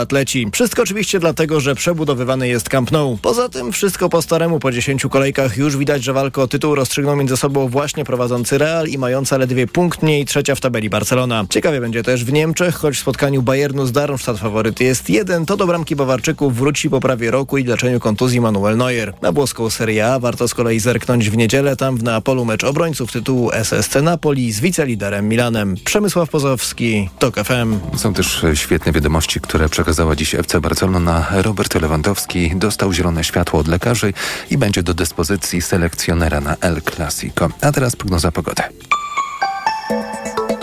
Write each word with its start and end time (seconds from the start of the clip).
atleci. 0.00 0.48
Wszystko 0.52 0.82
oczywiście 0.82 1.20
dlatego, 1.20 1.60
że 1.60 1.74
przebudowywany 1.74 2.48
jest 2.48 2.68
Camp 2.68 2.92
Nou. 2.92 3.18
Poza 3.22 3.48
tym 3.48 3.72
wszystko 3.72 4.08
po 4.08 4.22
staremu 4.22 4.58
po 4.58 4.72
10 4.72 5.06
kolejkach 5.10 5.56
już 5.56 5.76
widać, 5.76 6.04
że 6.04 6.12
walkę 6.12 6.42
o 6.42 6.48
tytuł 6.48 6.74
rozstrzygną 6.74 7.16
między 7.16 7.36
sobą 7.36 7.68
właśnie 7.68 8.04
prowadzący 8.04 8.58
Real 8.58 8.88
i 8.88 8.98
mająca 8.98 9.36
ledwie 9.36 9.66
punkt 9.66 10.02
mniej 10.02 10.24
trzecia 10.24 10.54
w 10.54 10.60
tabeli 10.60 10.90
Barcelona. 10.90 11.44
Ciekawie 11.50 11.80
będzie 11.80 12.02
też 12.02 12.24
w 12.24 12.32
Niemczech, 12.32 12.74
choć 12.74 12.96
w 12.96 12.98
spotkaniu 12.98 13.42
Bayernu 13.42 13.86
z 13.86 13.92
Darmstadt 13.92 14.38
faworyt 14.38 14.80
jest 14.80 15.10
jeden, 15.10 15.46
to 15.46 15.56
do 15.56 15.66
bramki 15.66 15.96
Bawarczyków 15.96 16.56
wróci 16.56 16.90
po 16.90 17.00
prawie 17.00 17.30
roku 17.30 17.58
i 17.58 17.64
leczeniu 17.64 18.00
kontuzji 18.00 18.40
Manuel 18.40 18.76
Neuer. 18.76 19.14
Na 19.22 19.32
włoską 19.32 19.70
Serie 19.70 20.06
A 20.06 20.18
warto 20.18 20.48
z 20.48 20.54
kolei 20.54 20.80
zerknąć 20.80 21.30
w 21.30 21.36
niedzielę, 21.36 21.76
tam 21.76 21.96
w 21.96 22.02
Neapolu 22.02 22.44
mecz 22.44 22.64
obrońców 22.64 23.12
tytułu 23.12 23.50
SSC 23.52 23.94
Napoli 24.02 24.52
z 24.52 24.60
wiceliderem 24.60 25.28
Milanem. 25.28 25.74
Przemysław 25.84 26.30
Pozowski, 26.30 27.08
TOK 27.18 27.34
FM. 27.34 27.78
Są 27.96 28.14
też 28.14 28.44
świetne 28.54 28.92
wiadomości, 28.92 29.40
które 29.40 29.68
przekazała 29.82 30.16
dziś 30.16 30.34
FC 30.34 30.60
Barcelona. 30.60 31.26
Robert 31.30 31.74
Lewandowski 31.74 32.56
dostał 32.56 32.92
zielone 32.92 33.24
światło 33.24 33.60
od 33.60 33.68
lekarzy 33.68 34.12
i 34.50 34.58
będzie 34.58 34.82
do 34.82 34.94
dyspozycji 34.94 35.62
selekcjonera 35.62 36.40
na 36.40 36.56
El 36.60 36.82
Clasico. 36.82 37.48
A 37.60 37.72
teraz 37.72 37.96
prognoza 37.96 38.32
pogody. 38.32 38.62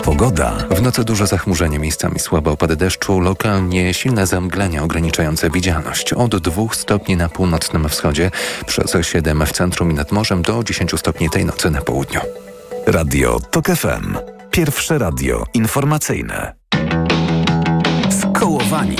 Pogoda. 0.04 0.56
W 0.70 0.82
nocy 0.82 1.04
duże 1.04 1.26
zachmurzenie, 1.26 1.78
miejscami 1.78 2.18
słabe 2.18 2.50
opady 2.50 2.76
deszczu, 2.76 3.20
lokalnie 3.20 3.94
silne 3.94 4.26
zamglenia 4.26 4.82
ograniczające 4.82 5.50
widzialność. 5.50 6.12
Od 6.12 6.36
2 6.36 6.62
stopni 6.72 7.16
na 7.16 7.28
północnym 7.28 7.88
wschodzie, 7.88 8.30
przez 8.66 8.96
7 9.02 9.46
w 9.46 9.52
centrum 9.52 9.90
i 9.90 9.94
nad 9.94 10.12
morzem 10.12 10.42
do 10.42 10.64
10 10.64 10.90
stopni 10.96 11.30
tej 11.30 11.44
nocy 11.44 11.70
na 11.70 11.82
południu. 11.82 12.20
Radio 12.86 13.40
TOK 13.50 13.66
FM. 13.66 14.16
Pierwsze 14.50 14.98
radio 14.98 15.44
informacyjne. 15.54 16.59
Skołowani. 18.70 18.96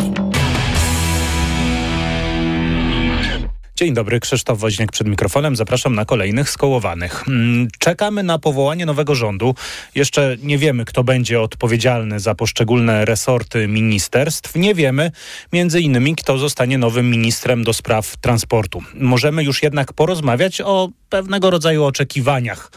Dzień 3.76 3.94
dobry, 3.94 4.20
Krzysztof 4.20 4.58
Woźniak 4.58 4.92
przed 4.92 5.08
mikrofonem. 5.08 5.56
Zapraszam 5.56 5.94
na 5.94 6.04
kolejnych 6.04 6.50
skołowanych. 6.50 7.24
Mm, 7.28 7.68
czekamy 7.78 8.22
na 8.22 8.38
powołanie 8.38 8.86
nowego 8.86 9.14
rządu. 9.14 9.54
Jeszcze 9.94 10.36
nie 10.42 10.58
wiemy, 10.58 10.84
kto 10.84 11.04
będzie 11.04 11.40
odpowiedzialny 11.40 12.20
za 12.20 12.34
poszczególne 12.34 13.04
resorty 13.04 13.68
ministerstw. 13.68 14.54
Nie 14.56 14.74
wiemy 14.74 15.10
między 15.52 15.80
innymi, 15.80 16.16
kto 16.16 16.38
zostanie 16.38 16.78
nowym 16.78 17.10
ministrem 17.10 17.64
do 17.64 17.72
spraw 17.72 18.16
transportu. 18.16 18.82
Możemy 18.94 19.44
już 19.44 19.62
jednak 19.62 19.92
porozmawiać 19.92 20.60
o 20.60 20.88
pewnego 21.10 21.50
rodzaju 21.50 21.84
oczekiwaniach 21.84 22.70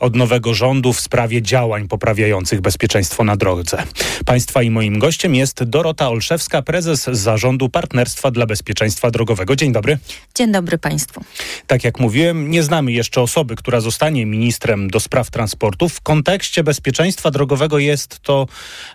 od 0.00 0.16
nowego 0.16 0.54
rządu 0.54 0.92
w 0.92 1.00
sprawie 1.00 1.42
działań 1.42 1.88
poprawiających 1.88 2.60
bezpieczeństwo 2.60 3.24
na 3.24 3.36
drodze. 3.36 3.82
Państwa 4.24 4.62
i 4.62 4.70
moim 4.70 4.98
gościem 4.98 5.34
jest 5.34 5.64
Dorota 5.64 6.08
Olszewska, 6.08 6.62
prezes 6.62 7.04
Zarządu 7.04 7.68
Partnerstwa 7.68 8.30
dla 8.30 8.46
Bezpieczeństwa 8.46 9.10
Drogowego. 9.10 9.56
Dzień 9.56 9.72
dobry. 9.72 9.98
Dzień 10.34 10.52
dobry 10.52 10.78
Państwu. 10.78 11.24
Tak 11.66 11.84
jak 11.84 12.00
mówiłem, 12.00 12.50
nie 12.50 12.62
znamy 12.62 12.92
jeszcze 12.92 13.20
osoby, 13.20 13.56
która 13.56 13.80
zostanie 13.80 14.26
ministrem 14.26 14.90
do 14.90 15.00
spraw 15.00 15.30
transportu. 15.30 15.88
W 15.88 16.00
kontekście 16.00 16.64
bezpieczeństwa 16.64 17.30
drogowego 17.30 17.78
jest 17.78 18.20
to 18.20 18.46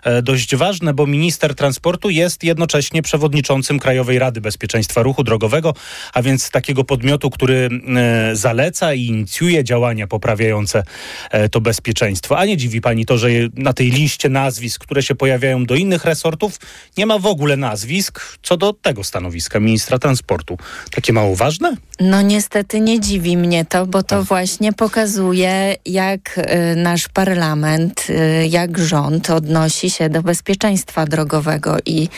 e, 0.04 0.22
dość 0.22 0.56
ważne, 0.56 0.94
bo 0.94 1.06
minister 1.06 1.54
transportu 1.54 2.10
jest 2.10 2.44
jednocześnie 2.44 3.02
przewodniczącym 3.02 3.78
Krajowej 3.78 4.18
Rady 4.18 4.40
Bezpieczeństwa 4.40 5.02
Ruchu 5.02 5.24
Drogowego, 5.24 5.74
a 6.12 6.22
więc 6.22 6.50
takiego 6.50 6.84
podmiotu, 6.84 7.30
który 7.30 7.68
e, 7.96 8.36
zaleca 8.36 8.71
i 8.94 9.06
inicjuje 9.06 9.64
działania 9.64 10.06
poprawiające 10.06 10.82
e, 11.30 11.48
to 11.48 11.60
bezpieczeństwo. 11.60 12.38
A 12.38 12.44
nie 12.44 12.56
dziwi 12.56 12.80
pani 12.80 13.06
to, 13.06 13.18
że 13.18 13.28
na 13.54 13.72
tej 13.72 13.90
liście 13.90 14.28
nazwisk, 14.28 14.82
które 14.82 15.02
się 15.02 15.14
pojawiają 15.14 15.64
do 15.64 15.74
innych 15.74 16.04
resortów, 16.04 16.58
nie 16.96 17.06
ma 17.06 17.18
w 17.18 17.26
ogóle 17.26 17.56
nazwisk 17.56 18.38
co 18.42 18.56
do 18.56 18.72
tego 18.72 19.04
stanowiska 19.04 19.60
ministra 19.60 19.98
transportu. 19.98 20.58
Takie 20.90 21.12
mało 21.12 21.36
ważne? 21.36 21.76
No 22.00 22.22
niestety 22.22 22.80
nie 22.80 23.00
dziwi 23.00 23.36
mnie 23.36 23.64
to, 23.64 23.86
bo 23.86 24.02
to 24.02 24.24
właśnie 24.24 24.72
pokazuje, 24.72 25.76
jak 25.86 26.38
y, 26.38 26.76
nasz 26.76 27.08
parlament, 27.08 28.06
y, 28.10 28.46
jak 28.46 28.78
rząd 28.78 29.30
odnosi 29.30 29.90
się 29.90 30.08
do 30.08 30.22
bezpieczeństwa 30.22 31.06
drogowego 31.06 31.76
i 31.86 32.08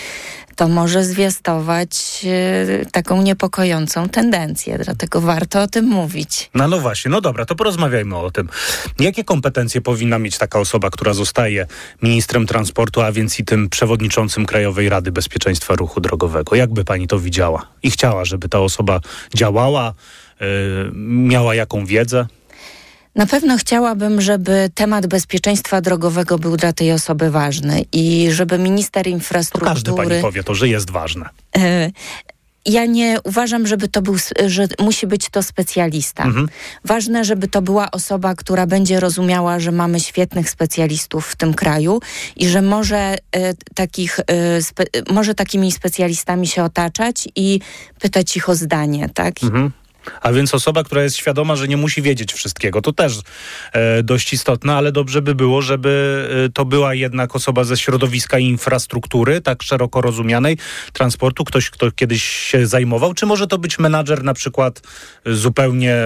to 0.54 0.68
może 0.68 1.04
zwiastować 1.04 2.24
y, 2.82 2.86
taką 2.92 3.22
niepokojącą 3.22 4.08
tendencję, 4.08 4.78
dlatego 4.78 5.20
warto 5.20 5.62
o 5.62 5.66
tym 5.66 5.84
mówić. 5.84 6.50
No, 6.54 6.68
no 6.68 6.80
właśnie, 6.80 7.10
no 7.10 7.20
dobra, 7.20 7.44
to 7.44 7.54
porozmawiajmy 7.54 8.16
o 8.16 8.30
tym. 8.30 8.48
Jakie 8.98 9.24
kompetencje 9.24 9.80
powinna 9.80 10.18
mieć 10.18 10.38
taka 10.38 10.58
osoba, 10.58 10.90
która 10.90 11.14
zostaje 11.14 11.66
ministrem 12.02 12.46
transportu, 12.46 13.00
a 13.00 13.12
więc 13.12 13.40
i 13.40 13.44
tym 13.44 13.68
przewodniczącym 13.68 14.46
Krajowej 14.46 14.88
Rady 14.88 15.12
Bezpieczeństwa 15.12 15.74
Ruchu 15.74 16.00
Drogowego? 16.00 16.56
Jak 16.56 16.72
by 16.72 16.84
pani 16.84 17.06
to 17.06 17.18
widziała 17.18 17.66
i 17.82 17.90
chciała, 17.90 18.24
żeby 18.24 18.48
ta 18.48 18.60
osoba 18.60 19.00
działała, 19.34 19.94
yy, 20.40 20.46
miała 20.94 21.54
jaką 21.54 21.86
wiedzę? 21.86 22.26
Na 23.14 23.26
pewno 23.26 23.56
chciałabym, 23.56 24.20
żeby 24.20 24.70
temat 24.74 25.06
bezpieczeństwa 25.06 25.80
drogowego 25.80 26.38
był 26.38 26.56
dla 26.56 26.72
tej 26.72 26.92
osoby 26.92 27.30
ważny 27.30 27.84
i 27.92 28.28
żeby 28.30 28.58
minister 28.58 29.06
infrastruktury... 29.06 29.70
To 29.70 29.74
każdy 29.74 29.92
pani 29.92 30.22
powie 30.22 30.44
to, 30.44 30.54
że 30.54 30.68
jest 30.68 30.90
ważne. 30.90 31.28
Ja 32.66 32.86
nie 32.86 33.16
uważam, 33.24 33.66
żeby 33.66 33.88
to 33.88 34.02
był, 34.02 34.16
że 34.46 34.68
musi 34.80 35.06
być 35.06 35.28
to 35.30 35.42
specjalista. 35.42 36.24
Mhm. 36.24 36.48
Ważne, 36.84 37.24
żeby 37.24 37.48
to 37.48 37.62
była 37.62 37.90
osoba, 37.90 38.34
która 38.34 38.66
będzie 38.66 39.00
rozumiała, 39.00 39.60
że 39.60 39.72
mamy 39.72 40.00
świetnych 40.00 40.50
specjalistów 40.50 41.26
w 41.26 41.36
tym 41.36 41.54
kraju 41.54 42.00
i 42.36 42.48
że 42.48 42.62
może, 42.62 42.96
e, 42.96 43.16
takich, 43.74 44.20
e, 44.26 44.62
spe, 44.62 44.84
może 45.10 45.34
takimi 45.34 45.72
specjalistami 45.72 46.46
się 46.46 46.64
otaczać 46.64 47.28
i 47.36 47.60
pytać 48.00 48.36
ich 48.36 48.48
o 48.48 48.54
zdanie, 48.54 49.08
tak? 49.14 49.42
Mhm. 49.42 49.70
A 50.20 50.32
więc 50.32 50.54
osoba, 50.54 50.84
która 50.84 51.02
jest 51.02 51.16
świadoma, 51.16 51.56
że 51.56 51.68
nie 51.68 51.76
musi 51.76 52.02
wiedzieć 52.02 52.32
wszystkiego. 52.32 52.82
To 52.82 52.92
też 52.92 53.20
e, 53.72 54.02
dość 54.02 54.32
istotne, 54.32 54.74
ale 54.74 54.92
dobrze 54.92 55.22
by 55.22 55.34
było, 55.34 55.62
żeby 55.62 56.28
e, 56.46 56.52
to 56.52 56.64
była 56.64 56.94
jednak 56.94 57.36
osoba 57.36 57.64
ze 57.64 57.76
środowiska 57.76 58.38
infrastruktury, 58.38 59.40
tak 59.40 59.62
szeroko 59.62 60.00
rozumianej, 60.00 60.58
transportu, 60.92 61.44
ktoś, 61.44 61.70
kto 61.70 61.90
kiedyś 61.90 62.24
się 62.24 62.66
zajmował, 62.66 63.14
czy 63.14 63.26
może 63.26 63.46
to 63.46 63.58
być 63.58 63.78
menadżer 63.78 64.24
na 64.24 64.34
przykład 64.34 64.82
zupełnie 65.26 65.96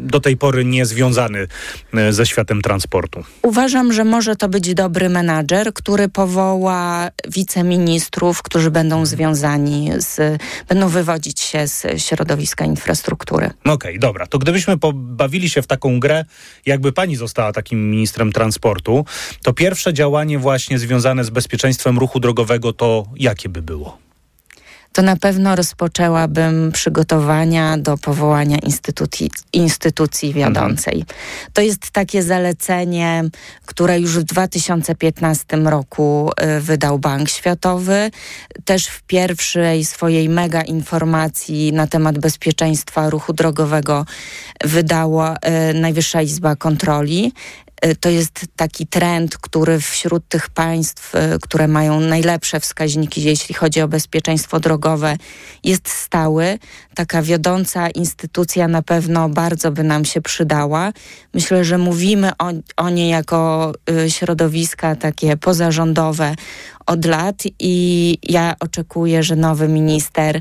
do 0.00 0.20
tej 0.20 0.36
pory 0.36 0.64
niezwiązany 0.64 1.46
e, 1.94 2.12
ze 2.12 2.26
światem 2.26 2.62
transportu? 2.62 3.24
Uważam, 3.42 3.92
że 3.92 4.04
może 4.04 4.36
to 4.36 4.48
być 4.48 4.74
dobry 4.74 5.08
menadżer, 5.08 5.72
który 5.72 6.08
powoła 6.08 7.10
wiceministrów, 7.28 8.42
którzy 8.42 8.70
będą 8.70 9.06
związani 9.06 9.90
z, 9.96 10.42
będą 10.68 10.88
wywodzić 10.88 11.40
się 11.40 11.66
z 11.66 12.02
środowiska 12.02 12.64
infrastruktury. 12.64 13.47
Okej, 13.60 13.74
okay, 13.74 13.98
dobra. 13.98 14.26
To 14.26 14.38
gdybyśmy 14.38 14.78
pobawili 14.78 15.50
się 15.50 15.62
w 15.62 15.66
taką 15.66 16.00
grę, 16.00 16.24
jakby 16.66 16.92
pani 16.92 17.16
została 17.16 17.52
takim 17.52 17.90
ministrem 17.90 18.32
transportu, 18.32 19.04
to 19.42 19.52
pierwsze 19.52 19.94
działanie 19.94 20.38
właśnie 20.38 20.78
związane 20.78 21.24
z 21.24 21.30
bezpieczeństwem 21.30 21.98
ruchu 21.98 22.20
drogowego 22.20 22.72
to 22.72 23.06
jakie 23.16 23.48
by 23.48 23.62
było? 23.62 24.07
To 24.98 25.02
na 25.02 25.16
pewno 25.16 25.56
rozpoczęłabym 25.56 26.72
przygotowania 26.72 27.78
do 27.78 27.98
powołania 27.98 28.58
instytucji, 28.58 29.30
instytucji 29.52 30.32
wiodącej. 30.32 30.94
Mhm. 30.94 31.18
To 31.52 31.62
jest 31.62 31.90
takie 31.90 32.22
zalecenie, 32.22 33.24
które 33.66 34.00
już 34.00 34.18
w 34.18 34.22
2015 34.22 35.56
roku 35.56 36.30
y, 36.56 36.60
wydał 36.60 36.98
Bank 36.98 37.28
Światowy. 37.28 38.10
Też 38.64 38.86
w 38.86 39.02
pierwszej 39.02 39.84
swojej 39.84 40.28
mega 40.28 40.62
informacji 40.62 41.72
na 41.72 41.86
temat 41.86 42.18
bezpieczeństwa 42.18 43.10
ruchu 43.10 43.32
drogowego 43.32 44.06
wydała 44.64 45.36
y, 45.70 45.74
Najwyższa 45.74 46.22
Izba 46.22 46.56
Kontroli. 46.56 47.32
Y, 47.86 47.96
to 47.96 48.08
jest 48.08 48.46
taki 48.56 48.86
trend, 48.86 49.38
który 49.38 49.80
wśród 49.80 50.28
tych 50.28 50.50
państw, 50.50 51.14
y, 51.14 51.18
które 51.42 51.68
mają 51.68 52.00
najlepsze 52.00 52.60
wskaźniki, 52.60 53.22
jeśli 53.22 53.54
chodzi 53.54 53.80
o 53.80 53.88
bezpieczeństwo 53.88 54.60
drogowe, 54.60 55.16
jest 55.64 55.88
stały. 55.88 56.58
Taka 56.94 57.22
wiodąca 57.22 57.90
instytucja 57.90 58.68
na 58.68 58.82
pewno 58.82 59.28
bardzo 59.28 59.70
by 59.70 59.84
nam 59.84 60.04
się 60.04 60.20
przydała. 60.20 60.92
Myślę, 61.34 61.64
że 61.64 61.78
mówimy 61.78 62.30
o, 62.38 62.52
o 62.76 62.90
niej 62.90 63.10
jako 63.10 63.72
y, 63.90 64.10
środowiska 64.10 64.96
takie 64.96 65.36
pozarządowe 65.36 66.34
od 66.86 67.04
lat 67.04 67.42
i 67.58 68.18
ja 68.22 68.54
oczekuję, 68.60 69.22
że 69.22 69.36
nowy 69.36 69.68
minister 69.68 70.40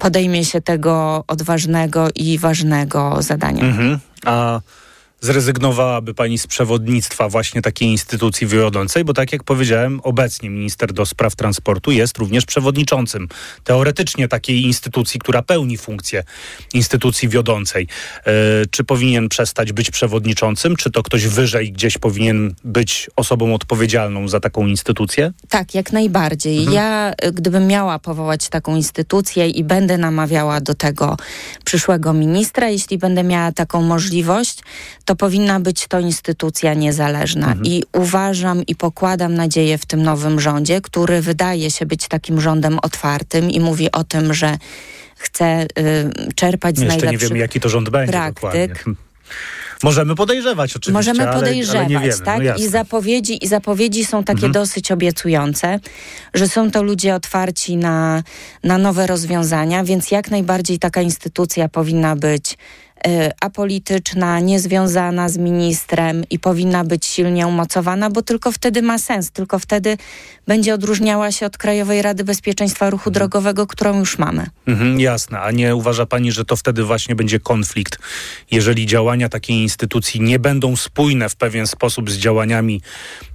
podejmie 0.00 0.44
się 0.44 0.60
tego 0.60 1.24
odważnego 1.26 2.08
i 2.14 2.38
ważnego 2.38 3.22
zadania. 3.22 3.64
Mhm. 3.64 3.98
A 4.24 4.60
zrezygnowałaby 5.24 6.14
pani 6.14 6.38
z 6.38 6.46
przewodnictwa 6.46 7.28
właśnie 7.28 7.62
takiej 7.62 7.88
instytucji 7.88 8.46
wiodącej, 8.46 9.04
bo 9.04 9.12
tak 9.12 9.32
jak 9.32 9.44
powiedziałem, 9.44 10.00
obecnie 10.02 10.50
minister 10.50 10.92
do 10.92 11.06
spraw 11.06 11.36
transportu 11.36 11.90
jest 11.90 12.18
również 12.18 12.44
przewodniczącym 12.46 13.28
teoretycznie 13.64 14.28
takiej 14.28 14.62
instytucji, 14.62 15.20
która 15.20 15.42
pełni 15.42 15.78
funkcję 15.78 16.24
instytucji 16.74 17.28
wiodącej. 17.28 17.88
E, 18.26 18.32
czy 18.70 18.84
powinien 18.84 19.28
przestać 19.28 19.72
być 19.72 19.90
przewodniczącym, 19.90 20.76
czy 20.76 20.90
to 20.90 21.02
ktoś 21.02 21.26
wyżej 21.26 21.72
gdzieś 21.72 21.98
powinien 21.98 22.54
być 22.64 23.10
osobą 23.16 23.54
odpowiedzialną 23.54 24.28
za 24.28 24.40
taką 24.40 24.66
instytucję? 24.66 25.32
Tak, 25.48 25.74
jak 25.74 25.92
najbardziej. 25.92 26.58
Mhm. 26.58 26.74
Ja, 26.74 27.12
y, 27.24 27.32
gdybym 27.32 27.66
miała 27.66 27.98
powołać 27.98 28.48
taką 28.48 28.76
instytucję 28.76 29.48
i 29.48 29.64
będę 29.64 29.98
namawiała 29.98 30.60
do 30.60 30.74
tego 30.74 31.16
przyszłego 31.64 32.12
ministra, 32.12 32.68
jeśli 32.68 32.98
będę 32.98 33.22
miała 33.22 33.52
taką 33.52 33.82
możliwość, 33.82 34.58
to 35.04 35.13
powinna 35.16 35.60
być 35.60 35.86
to 35.88 36.00
instytucja 36.00 36.74
niezależna. 36.74 37.46
Mhm. 37.46 37.66
I 37.66 37.84
uważam 37.92 38.62
i 38.66 38.74
pokładam 38.74 39.34
nadzieję 39.34 39.78
w 39.78 39.86
tym 39.86 40.02
nowym 40.02 40.40
rządzie, 40.40 40.80
który 40.80 41.20
wydaje 41.20 41.70
się 41.70 41.86
być 41.86 42.08
takim 42.08 42.40
rządem 42.40 42.78
otwartym 42.82 43.50
i 43.50 43.60
mówi 43.60 43.92
o 43.92 44.04
tym, 44.04 44.34
że 44.34 44.58
chce 45.16 45.62
y, 45.62 46.32
czerpać 46.34 46.76
z 46.76 46.80
Jeszcze 46.80 46.96
najlepszych 46.96 47.22
nie 47.22 47.28
wiemy, 47.28 47.38
jaki 47.38 47.60
to 47.60 47.68
rząd 47.68 47.90
będzie 47.90 48.12
praktyk. 48.12 48.84
Możemy 49.82 50.14
podejrzewać 50.14 50.76
oczywiście. 50.76 51.12
Możemy 51.12 51.32
podejrzewać, 51.32 51.86
ale, 51.86 51.96
ale 51.96 52.06
nie 52.06 52.10
wiemy. 52.10 52.24
tak? 52.24 52.42
No 52.44 52.54
I 52.56 52.68
zapowiedzi, 52.68 53.44
I 53.44 53.48
zapowiedzi 53.48 54.04
są 54.04 54.24
takie 54.24 54.46
mhm. 54.46 54.52
dosyć 54.52 54.92
obiecujące, 54.92 55.80
że 56.34 56.48
są 56.48 56.70
to 56.70 56.82
ludzie 56.82 57.14
otwarci 57.14 57.76
na, 57.76 58.22
na 58.64 58.78
nowe 58.78 59.06
rozwiązania, 59.06 59.84
więc 59.84 60.10
jak 60.10 60.30
najbardziej 60.30 60.78
taka 60.78 61.02
instytucja 61.02 61.68
powinna 61.68 62.16
być 62.16 62.58
apolityczna, 63.40 64.40
niezwiązana 64.40 65.28
z 65.28 65.38
ministrem 65.38 66.24
i 66.30 66.38
powinna 66.38 66.84
być 66.84 67.06
silnie 67.06 67.46
umocowana, 67.46 68.10
bo 68.10 68.22
tylko 68.22 68.52
wtedy 68.52 68.82
ma 68.82 68.98
sens, 68.98 69.30
tylko 69.30 69.58
wtedy 69.58 69.98
będzie 70.46 70.74
odróżniała 70.74 71.32
się 71.32 71.46
od 71.46 71.58
Krajowej 71.58 72.02
Rady 72.02 72.24
Bezpieczeństwa 72.24 72.90
Ruchu 72.90 73.10
mhm. 73.10 73.14
Drogowego, 73.14 73.66
którą 73.66 73.98
już 73.98 74.18
mamy. 74.18 74.46
Mhm, 74.66 75.00
jasne, 75.00 75.40
a 75.40 75.50
nie 75.50 75.76
uważa 75.76 76.06
pani, 76.06 76.32
że 76.32 76.44
to 76.44 76.56
wtedy 76.56 76.84
właśnie 76.84 77.14
będzie 77.14 77.40
konflikt, 77.40 77.98
jeżeli 78.50 78.86
działania 78.86 79.28
takiej 79.28 79.56
instytucji 79.56 80.20
nie 80.20 80.38
będą 80.38 80.76
spójne 80.76 81.28
w 81.28 81.36
pewien 81.36 81.66
sposób 81.66 82.10
z 82.10 82.16
działaniami 82.16 82.80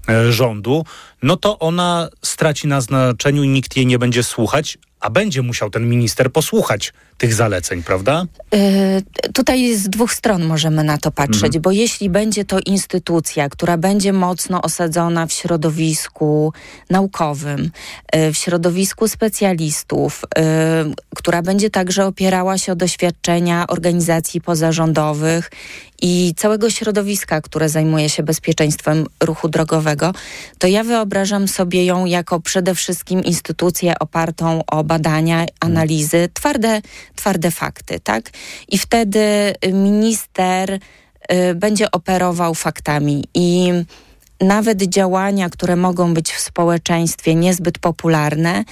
e, 0.10 0.32
rządu, 0.32 0.86
no 1.24 1.38
to 1.38 1.60
ona 1.60 2.10
straci 2.22 2.68
na 2.68 2.82
znaczeniu 2.82 3.44
i 3.44 3.48
nikt 3.48 3.78
jej 3.78 3.86
nie 3.86 4.00
będzie 4.00 4.24
słuchać, 4.24 4.78
a 5.00 5.10
będzie 5.10 5.42
musiał 5.42 5.70
ten 5.70 5.90
minister 5.90 6.32
posłuchać 6.32 6.94
tych 7.18 7.34
zaleceń, 7.34 7.84
prawda? 7.84 8.26
Yy, 8.52 9.32
tutaj 9.34 9.76
z 9.76 9.90
dwóch 9.90 10.14
stron 10.14 10.44
możemy 10.44 10.84
na 10.84 10.98
to 10.98 11.12
patrzeć, 11.12 11.46
mhm. 11.46 11.62
bo 11.62 11.72
jeśli 11.72 12.10
będzie 12.10 12.46
to 12.46 12.60
instytucja, 12.66 13.50
która 13.50 13.78
będzie 13.78 14.14
mocno 14.14 14.62
osadzona 14.62 15.28
w 15.28 15.32
środowisku 15.32 16.54
naukowym, 16.90 17.72
yy, 18.14 18.34
w 18.34 18.38
środowisku 18.38 19.08
specjalistów, 19.08 20.22
yy, 20.38 20.44
która 21.16 21.42
będzie 21.42 21.70
także 21.70 22.06
opierała 22.06 22.58
się 22.58 22.72
o 22.72 22.76
doświadczenia 22.76 23.68
organizacji 23.68 24.42
pozarządowych 24.42 25.52
i 26.02 26.34
całego 26.38 26.70
środowiska, 26.70 27.42
które 27.42 27.70
zajmuje 27.70 28.10
się 28.10 28.24
bezpieczeństwem 28.24 29.06
ruchu 29.24 29.50
drogowego, 29.50 30.14
to 30.58 30.68
ja 30.68 30.84
wyobrażam 30.84 31.48
sobie 31.48 31.86
ją 31.86 32.06
jako 32.06 32.40
przede 32.40 32.76
wszystkim 32.76 33.24
instytucję 33.24 34.00
opartą 34.00 34.62
o 34.68 34.84
badania, 34.90 35.46
analizy, 35.60 36.30
twarde, 36.34 36.82
twarde 37.16 37.52
fakty, 37.52 38.00
tak? 38.00 38.30
I 38.68 38.78
wtedy 38.78 39.54
minister 39.74 40.72
y, 40.72 40.80
będzie 41.56 41.92
operował 41.92 42.56
faktami 42.56 43.24
i 43.34 43.72
nawet 44.42 44.82
działania, 44.82 45.50
które 45.50 45.76
mogą 45.76 46.14
być 46.14 46.32
w 46.32 46.40
społeczeństwie 46.40 47.36
niezbyt 47.36 47.80
popularne, 47.80 48.64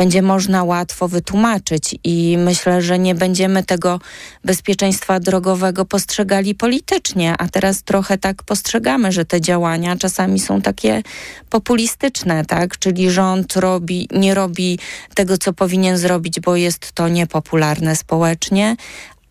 będzie 0.00 0.22
można 0.22 0.64
łatwo 0.64 1.08
wytłumaczyć 1.08 1.94
i 2.04 2.36
myślę, 2.38 2.82
że 2.82 2.98
nie 2.98 3.14
będziemy 3.14 3.64
tego 3.64 4.00
bezpieczeństwa 4.44 5.20
drogowego 5.20 5.84
postrzegali 5.84 6.54
politycznie, 6.54 7.34
a 7.38 7.48
teraz 7.48 7.82
trochę 7.82 8.18
tak 8.18 8.42
postrzegamy, 8.42 9.12
że 9.12 9.24
te 9.24 9.40
działania 9.40 9.96
czasami 9.96 10.38
są 10.38 10.62
takie 10.62 11.02
populistyczne, 11.50 12.44
tak? 12.44 12.78
Czyli 12.78 13.10
rząd 13.10 13.56
robi, 13.56 14.08
nie 14.12 14.34
robi 14.34 14.78
tego, 15.14 15.38
co 15.38 15.52
powinien 15.52 15.98
zrobić, 15.98 16.40
bo 16.40 16.56
jest 16.56 16.92
to 16.92 17.08
niepopularne 17.08 17.96
społecznie, 17.96 18.76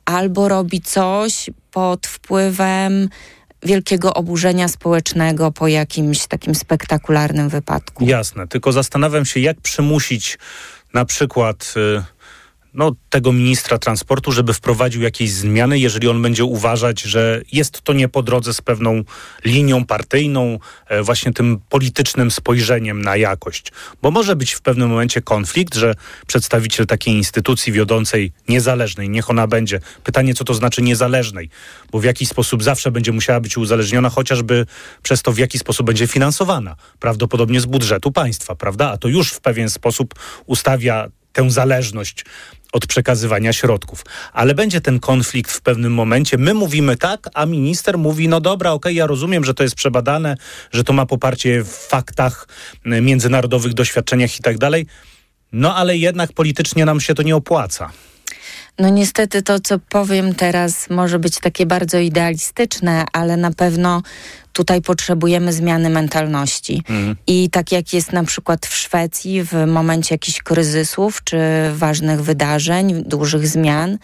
albo 0.05 0.47
robi 0.47 0.81
coś 0.81 1.49
pod 1.71 2.07
wpływem 2.07 3.09
wielkiego 3.63 4.13
oburzenia 4.13 4.67
społecznego 4.67 5.51
po 5.51 5.67
jakimś 5.67 6.27
takim 6.27 6.55
spektakularnym 6.55 7.49
wypadku. 7.49 8.05
Jasne, 8.05 8.47
tylko 8.47 8.71
zastanawiam 8.71 9.25
się, 9.25 9.39
jak 9.39 9.61
przymusić 9.61 10.37
na 10.93 11.05
przykład. 11.05 11.73
Y 11.77 12.18
no, 12.73 12.91
tego 13.09 13.31
ministra 13.31 13.77
transportu, 13.77 14.31
żeby 14.31 14.53
wprowadził 14.53 15.01
jakieś 15.01 15.31
zmiany, 15.31 15.79
jeżeli 15.79 16.07
on 16.07 16.21
będzie 16.21 16.43
uważać, 16.43 17.01
że 17.01 17.41
jest 17.51 17.81
to 17.81 17.93
nie 17.93 18.07
po 18.07 18.23
drodze 18.23 18.53
z 18.53 18.61
pewną 18.61 19.03
linią 19.45 19.85
partyjną, 19.85 20.59
e, 20.87 21.03
właśnie 21.03 21.33
tym 21.33 21.59
politycznym 21.69 22.31
spojrzeniem 22.31 23.01
na 23.01 23.17
jakość. 23.17 23.71
Bo 24.01 24.11
może 24.11 24.35
być 24.35 24.53
w 24.53 24.61
pewnym 24.61 24.89
momencie 24.89 25.21
konflikt, 25.21 25.75
że 25.75 25.95
przedstawiciel 26.27 26.85
takiej 26.85 27.13
instytucji 27.13 27.73
wiodącej, 27.73 28.31
niezależnej, 28.47 29.09
niech 29.09 29.29
ona 29.29 29.47
będzie. 29.47 29.79
Pytanie, 30.03 30.33
co 30.33 30.43
to 30.43 30.53
znaczy 30.53 30.81
niezależnej, 30.81 31.49
bo 31.91 31.99
w 31.99 32.03
jakiś 32.03 32.29
sposób 32.29 32.63
zawsze 32.63 32.91
będzie 32.91 33.11
musiała 33.11 33.39
być 33.39 33.57
uzależniona, 33.57 34.09
chociażby 34.09 34.65
przez 35.03 35.21
to, 35.21 35.31
w 35.31 35.37
jaki 35.37 35.59
sposób 35.59 35.87
będzie 35.87 36.07
finansowana. 36.07 36.75
Prawdopodobnie 36.99 37.61
z 37.61 37.65
budżetu 37.65 38.11
państwa, 38.11 38.55
prawda? 38.55 38.91
A 38.91 38.97
to 38.97 39.07
już 39.07 39.31
w 39.31 39.41
pewien 39.41 39.69
sposób 39.69 40.13
ustawia 40.45 41.09
tę 41.33 41.51
zależność 41.51 42.25
od 42.71 42.87
przekazywania 42.87 43.53
środków. 43.53 44.03
Ale 44.33 44.55
będzie 44.55 44.81
ten 44.81 44.99
konflikt 44.99 45.51
w 45.51 45.61
pewnym 45.61 45.93
momencie. 45.93 46.37
My 46.37 46.53
mówimy 46.53 46.97
tak, 46.97 47.29
a 47.33 47.45
minister 47.45 47.97
mówi, 47.97 48.27
no 48.27 48.41
dobra, 48.41 48.71
okej, 48.71 48.91
okay, 48.91 48.93
ja 48.93 49.07
rozumiem, 49.07 49.43
że 49.43 49.53
to 49.53 49.63
jest 49.63 49.75
przebadane, 49.75 50.37
że 50.71 50.83
to 50.83 50.93
ma 50.93 51.05
poparcie 51.05 51.63
w 51.63 51.67
faktach, 51.67 52.47
międzynarodowych 52.85 53.73
doświadczeniach 53.73 54.39
i 54.39 54.41
tak 54.41 54.57
dalej. 54.57 54.85
No 55.51 55.75
ale 55.75 55.97
jednak 55.97 56.33
politycznie 56.33 56.85
nam 56.85 57.01
się 57.01 57.13
to 57.13 57.23
nie 57.23 57.35
opłaca. 57.35 57.91
No 58.79 58.89
niestety 58.89 59.41
to, 59.41 59.59
co 59.59 59.79
powiem 59.79 60.35
teraz, 60.35 60.89
może 60.89 61.19
być 61.19 61.39
takie 61.39 61.65
bardzo 61.65 61.99
idealistyczne, 61.99 63.05
ale 63.13 63.37
na 63.37 63.51
pewno 63.51 64.01
tutaj 64.59 64.81
potrzebujemy 64.81 65.53
zmiany 65.53 65.89
mentalności. 65.89 66.83
Mhm. 66.89 67.15
I 67.27 67.49
tak 67.49 67.71
jak 67.71 67.93
jest 67.93 68.13
na 68.13 68.23
przykład 68.23 68.65
w 68.65 68.75
Szwecji 68.75 69.43
w 69.43 69.53
momencie 69.67 70.15
jakichś 70.15 70.41
kryzysów 70.41 71.23
czy 71.23 71.37
ważnych 71.73 72.21
wydarzeń, 72.23 73.03
dużych 73.05 73.47
zmian, 73.47 73.97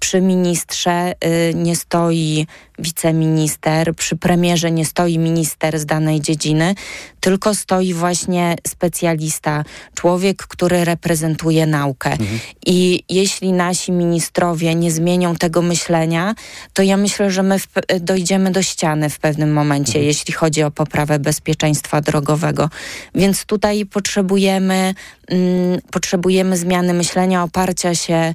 przy 0.00 0.20
ministrze 0.20 1.12
y, 1.12 1.54
nie 1.54 1.76
stoi 1.76 2.46
wiceminister, 2.78 3.94
przy 3.94 4.16
premierze 4.16 4.70
nie 4.70 4.84
stoi 4.84 5.18
minister 5.18 5.78
z 5.78 5.86
danej 5.86 6.20
dziedziny, 6.20 6.74
tylko 7.20 7.54
stoi 7.54 7.94
właśnie 7.94 8.56
specjalista, 8.68 9.64
człowiek, 9.94 10.36
który 10.36 10.84
reprezentuje 10.84 11.66
naukę. 11.66 12.10
Mhm. 12.10 12.40
I 12.66 13.02
jeśli 13.08 13.52
nasi 13.52 13.92
ministrowie 13.92 14.74
nie 14.74 14.90
zmienią 14.90 15.36
tego 15.36 15.62
myślenia, 15.62 16.34
to 16.72 16.82
ja 16.82 16.96
myślę, 16.96 17.30
że 17.30 17.42
my 17.42 17.58
w, 17.58 17.68
dojdziemy 18.00 18.50
do 18.50 18.62
ściany 18.62 19.10
w 19.10 19.18
pewnym 19.18 19.52
momencie, 19.52 19.99
mhm. 20.00 20.06
jeśli 20.06 20.34
chodzi 20.34 20.62
o 20.62 20.70
poprawę 20.70 21.18
bezpieczeństwa 21.18 22.00
drogowego. 22.00 22.70
Więc 23.14 23.44
tutaj 23.44 23.86
potrzebujemy, 23.86 24.94
mm, 25.28 25.80
potrzebujemy 25.90 26.56
zmiany 26.56 26.94
myślenia, 26.94 27.42
oparcia 27.42 27.94
się 27.94 28.34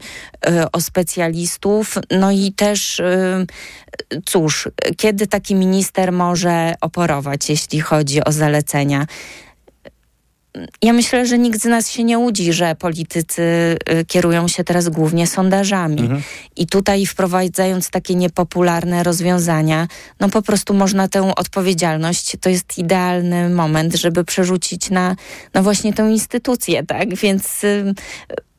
y, 0.50 0.72
o 0.72 0.82
specjalistów, 0.82 1.96
no 2.12 2.32
i 2.32 2.54
też 2.56 3.00
y, 3.00 3.46
cóż, 4.26 4.70
kiedy 4.98 5.28
taki 5.28 5.56
minister 5.56 6.12
może 6.12 6.76
oporować, 6.82 7.50
jeśli 7.50 7.80
chodzi 7.80 8.24
o 8.24 8.32
zalecenia? 8.32 9.06
Ja 10.82 10.94
myślę, 10.94 11.26
że 11.26 11.38
nikt 11.38 11.62
z 11.62 11.66
nas 11.66 11.92
się 11.92 12.04
nie 12.04 12.18
łudzi, 12.18 12.54
że 12.54 12.76
politycy 12.76 13.42
y, 13.92 14.06
kierują 14.06 14.48
się 14.48 14.64
teraz 14.64 14.90
głównie 14.90 15.28
sondażami. 15.28 16.00
Mhm. 16.00 16.22
I 16.56 16.68
tutaj 16.68 17.06
wprowadzając 17.06 17.90
takie 17.90 18.16
niepopularne 18.16 19.04
rozwiązania, 19.04 19.88
no 20.20 20.30
po 20.30 20.42
prostu 20.42 20.74
można 20.74 21.08
tę 21.08 21.36
odpowiedzialność, 21.36 22.38
to 22.42 22.50
jest 22.50 22.78
idealny 22.78 23.50
moment, 23.50 23.96
żeby 23.96 24.24
przerzucić 24.24 24.90
na, 24.90 25.16
na 25.54 25.62
właśnie 25.62 25.94
tę 25.94 26.12
instytucję, 26.12 26.84
tak? 26.84 27.16
Więc 27.16 27.64
y, 27.64 27.94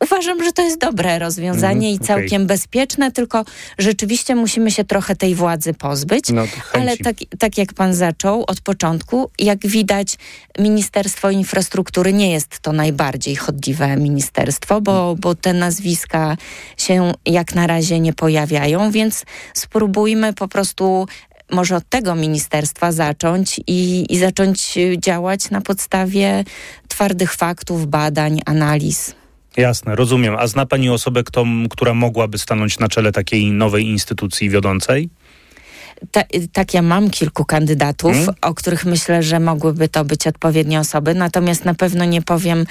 Uważam, 0.01 0.45
że 0.45 0.53
to 0.53 0.63
jest 0.63 0.81
dobre 0.81 1.19
rozwiązanie 1.19 1.89
mm, 1.89 2.03
i 2.03 2.07
całkiem 2.07 2.43
okay. 2.43 2.47
bezpieczne, 2.47 3.13
tylko 3.13 3.45
rzeczywiście 3.79 4.35
musimy 4.35 4.71
się 4.71 4.85
trochę 4.85 5.17
tej 5.17 5.35
władzy 5.35 5.75
pozbyć. 5.75 6.31
No, 6.31 6.43
ale 6.73 6.97
tak, 6.97 7.17
tak 7.39 7.59
jak 7.59 7.73
pan 7.73 7.95
zaczął 7.95 8.45
od 8.47 8.61
początku, 8.61 9.31
jak 9.39 9.67
widać, 9.67 10.17
Ministerstwo 10.59 11.31
Infrastruktury 11.31 12.13
nie 12.13 12.33
jest 12.33 12.59
to 12.61 12.73
najbardziej 12.73 13.37
chodliwe 13.37 13.97
ministerstwo, 13.97 14.81
bo, 14.81 15.17
bo 15.19 15.35
te 15.35 15.53
nazwiska 15.53 16.37
się 16.77 17.13
jak 17.27 17.55
na 17.55 17.67
razie 17.67 18.01
nie 18.01 18.13
pojawiają, 18.13 18.91
więc 18.91 19.25
spróbujmy 19.55 20.33
po 20.33 20.49
prostu 20.49 21.07
może 21.51 21.77
od 21.77 21.89
tego 21.89 22.15
ministerstwa 22.15 22.93
zacząć 22.93 23.61
i, 23.67 24.07
i 24.09 24.19
zacząć 24.19 24.79
działać 24.99 25.51
na 25.51 25.61
podstawie 25.61 26.45
twardych 26.89 27.35
faktów, 27.35 27.87
badań, 27.87 28.41
analiz. 28.47 29.16
Jasne, 29.57 29.97
rozumiem. 29.97 30.37
A 30.37 30.47
zna 30.47 30.67
Pani 30.67 30.91
osobę, 30.91 31.23
kto, 31.25 31.45
która 31.71 31.95
mogłaby 31.95 32.39
stanąć 32.39 32.79
na 32.79 32.89
czele 32.89 33.13
takiej 33.13 33.53
nowej 33.53 33.87
instytucji 33.87 34.51
wiodącej? 34.51 35.09
Ta, 36.11 36.23
tak, 36.53 36.75
ja 36.75 36.83
mam 36.83 37.11
kilku 37.11 37.45
kandydatów, 37.45 38.13
hmm? 38.13 38.35
o 38.43 38.55
których 38.55 38.85
myślę, 38.85 39.23
że 39.23 39.41
mogłyby 39.41 39.89
to 39.89 40.05
być 40.05 40.27
odpowiednie 40.27 40.81
osoby, 40.81 41.15
natomiast 41.15 41.65
na 41.65 41.75
pewno 41.75 42.05
nie 42.05 42.23
powiem 42.23 42.67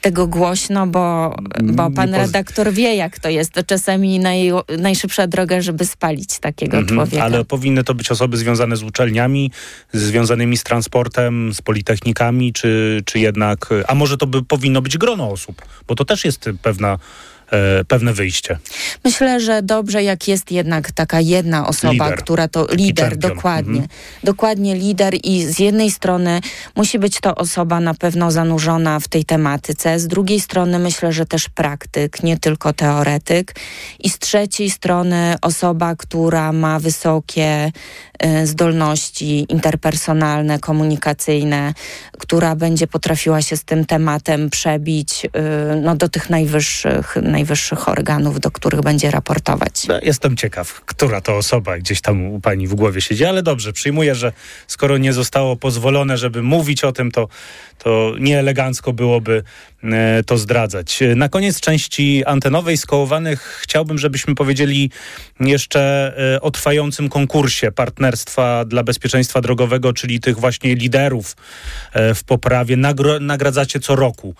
tego 0.00 0.26
głośno, 0.26 0.86
bo, 0.86 1.36
bo 1.62 1.90
pan 1.90 2.14
redaktor 2.14 2.72
wie, 2.72 2.94
jak 2.94 3.18
to 3.18 3.28
jest. 3.28 3.52
To 3.52 3.62
czasami 3.62 4.18
naj, 4.18 4.50
najszybsza 4.78 5.26
droga, 5.26 5.60
żeby 5.60 5.86
spalić 5.86 6.38
takiego 6.38 6.76
mm 6.76 6.86
-hmm, 6.86 6.94
człowieka. 6.94 7.24
Ale 7.24 7.44
powinny 7.44 7.84
to 7.84 7.94
być 7.94 8.10
osoby 8.10 8.36
związane 8.36 8.76
z 8.76 8.82
uczelniami, 8.82 9.50
związanymi 9.92 10.56
z 10.56 10.62
transportem, 10.62 11.54
z 11.54 11.62
politechnikami, 11.62 12.52
czy, 12.52 13.02
czy 13.04 13.18
jednak, 13.18 13.68
a 13.88 13.94
może 13.94 14.16
to 14.16 14.26
by 14.26 14.42
powinno 14.42 14.82
być 14.82 14.98
grono 14.98 15.30
osób, 15.30 15.62
bo 15.88 15.94
to 15.94 16.04
też 16.04 16.24
jest 16.24 16.50
pewna 16.62 16.98
pewne 17.88 18.12
wyjście. 18.12 18.58
Myślę, 19.04 19.40
że 19.40 19.62
dobrze, 19.62 20.02
jak 20.02 20.28
jest 20.28 20.50
jednak 20.50 20.92
taka 20.92 21.20
jedna 21.20 21.68
osoba, 21.68 21.92
lider. 21.92 22.18
która 22.18 22.48
to 22.48 22.66
lider, 22.72 23.16
dokładnie. 23.16 23.80
Mhm. 23.80 23.88
Dokładnie 24.24 24.74
lider 24.74 25.14
i 25.24 25.44
z 25.44 25.58
jednej 25.58 25.90
strony 25.90 26.40
musi 26.76 26.98
być 26.98 27.20
to 27.20 27.34
osoba 27.34 27.80
na 27.80 27.94
pewno 27.94 28.30
zanurzona 28.30 29.00
w 29.00 29.08
tej 29.08 29.24
tematyce, 29.24 29.98
z 29.98 30.06
drugiej 30.06 30.40
strony 30.40 30.78
myślę, 30.78 31.12
że 31.12 31.26
też 31.26 31.48
praktyk, 31.48 32.22
nie 32.22 32.38
tylko 32.38 32.72
teoretyk 32.72 33.54
i 33.98 34.10
z 34.10 34.18
trzeciej 34.18 34.70
strony 34.70 35.36
osoba, 35.42 35.96
która 35.96 36.52
ma 36.52 36.78
wysokie 36.78 37.72
y, 38.24 38.46
zdolności 38.46 39.46
interpersonalne, 39.48 40.58
komunikacyjne, 40.58 41.74
która 42.18 42.56
będzie 42.56 42.86
potrafiła 42.86 43.42
się 43.42 43.56
z 43.56 43.64
tym 43.64 43.84
tematem 43.84 44.50
przebić 44.50 45.24
y, 45.24 45.30
no, 45.82 45.96
do 45.96 46.08
tych 46.08 46.30
najwyższych, 46.30 47.16
najwyższych 47.36 47.88
organów, 47.88 48.40
do 48.40 48.50
których 48.50 48.80
będzie 48.80 49.10
raportować. 49.10 49.86
No, 49.88 49.98
jestem 50.02 50.36
ciekaw, 50.36 50.80
która 50.80 51.20
to 51.20 51.36
osoba 51.36 51.78
gdzieś 51.78 52.00
tam 52.00 52.26
u 52.26 52.40
pani 52.40 52.66
w 52.68 52.74
głowie 52.74 53.00
siedzi, 53.00 53.24
ale 53.24 53.42
dobrze, 53.42 53.72
przyjmuję, 53.72 54.14
że 54.14 54.32
skoro 54.66 54.98
nie 54.98 55.12
zostało 55.12 55.56
pozwolone, 55.56 56.16
żeby 56.18 56.42
mówić 56.42 56.84
o 56.84 56.92
tym, 56.92 57.10
to, 57.10 57.28
to 57.78 58.12
nieelegancko 58.20 58.92
byłoby 58.92 59.42
e, 59.84 60.22
to 60.26 60.38
zdradzać. 60.38 60.98
Na 61.16 61.28
koniec 61.28 61.60
części 61.60 62.24
antenowej 62.24 62.76
skołowanych 62.76 63.60
chciałbym, 63.62 63.98
żebyśmy 63.98 64.34
powiedzieli 64.34 64.90
jeszcze 65.40 66.12
e, 66.34 66.40
o 66.40 66.50
trwającym 66.50 67.08
konkursie 67.08 67.72
partnerstwa 67.72 68.64
dla 68.64 68.82
bezpieczeństwa 68.82 69.40
drogowego, 69.40 69.92
czyli 69.92 70.20
tych 70.20 70.38
właśnie 70.38 70.74
liderów 70.74 71.36
e, 71.92 72.14
w 72.14 72.24
poprawie. 72.24 72.76
Nagradzacie 73.20 73.80
co 73.80 73.96
roku 73.96 74.34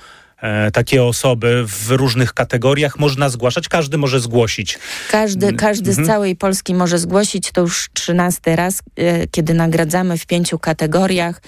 takie 0.73 1.05
osoby 1.05 1.65
w 1.67 1.91
różnych 1.91 2.35
kategoriach 2.35 2.99
można 2.99 3.29
zgłaszać. 3.29 3.69
Każdy 3.69 3.99
może 3.99 4.21
zgłosić. 4.21 4.79
Każdy, 5.11 5.47
mm, 5.47 5.57
każdy 5.57 5.91
mhm. 5.91 6.07
z 6.07 6.09
całej 6.09 6.37
Polski 6.37 6.75
może 6.75 6.99
zgłosić. 6.99 7.53
To 7.53 7.61
już 7.61 7.89
trzynasty 7.93 8.57
raz, 8.57 8.83
e, 8.97 9.27
kiedy 9.27 9.55
nagradzamy 9.55 10.19
w 10.19 10.27
pięciu 10.27 10.59
kategoriach 10.59 11.41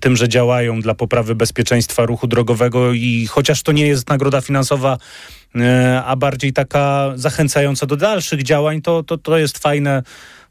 tym, 0.00 0.16
że 0.16 0.28
działają 0.28 0.80
dla 0.80 0.94
poprawy 0.94 1.34
bezpieczeństwa 1.34 2.06
ruchu 2.06 2.26
drogowego 2.26 2.92
i 2.92 3.26
chociaż 3.26 3.62
to 3.62 3.72
nie 3.72 3.86
jest 3.86 4.08
nagroda 4.08 4.40
finansowa, 4.40 4.98
e, 5.56 6.02
a 6.04 6.16
bardziej 6.16 6.52
taka 6.52 7.12
zachęcająca 7.14 7.86
do 7.86 7.96
dalszych 7.96 8.42
działań, 8.42 8.82
to, 8.82 9.02
to, 9.02 9.18
to 9.18 9.38
jest 9.38 9.58
fajne, 9.58 10.02